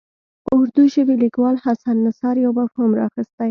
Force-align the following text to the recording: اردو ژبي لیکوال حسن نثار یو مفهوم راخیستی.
اردو 0.53 0.83
ژبي 0.93 1.15
لیکوال 1.23 1.55
حسن 1.65 1.95
نثار 2.05 2.35
یو 2.45 2.51
مفهوم 2.59 2.91
راخیستی. 3.01 3.49